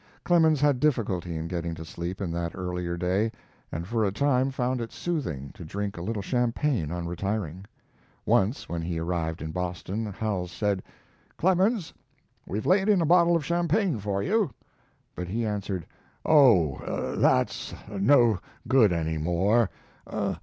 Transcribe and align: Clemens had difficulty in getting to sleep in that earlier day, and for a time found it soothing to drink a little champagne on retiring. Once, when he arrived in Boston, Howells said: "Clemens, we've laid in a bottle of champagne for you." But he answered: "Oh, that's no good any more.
Clemens 0.23 0.59
had 0.59 0.79
difficulty 0.79 1.35
in 1.35 1.47
getting 1.47 1.75
to 1.75 1.85
sleep 1.85 2.21
in 2.21 2.31
that 2.31 2.55
earlier 2.55 2.97
day, 2.97 3.31
and 3.71 3.85
for 3.87 4.03
a 4.03 4.11
time 4.11 4.49
found 4.49 4.81
it 4.81 4.91
soothing 4.91 5.51
to 5.53 5.63
drink 5.63 5.95
a 5.95 6.01
little 6.01 6.23
champagne 6.23 6.89
on 6.91 7.05
retiring. 7.05 7.65
Once, 8.25 8.67
when 8.67 8.81
he 8.81 8.97
arrived 8.97 9.43
in 9.43 9.51
Boston, 9.51 10.07
Howells 10.07 10.51
said: 10.51 10.81
"Clemens, 11.37 11.93
we've 12.47 12.65
laid 12.65 12.89
in 12.89 12.99
a 12.99 13.05
bottle 13.05 13.35
of 13.35 13.45
champagne 13.45 13.99
for 13.99 14.23
you." 14.23 14.49
But 15.15 15.27
he 15.27 15.45
answered: 15.45 15.85
"Oh, 16.25 17.13
that's 17.17 17.71
no 17.87 18.39
good 18.67 18.91
any 18.91 19.19
more. 19.19 19.69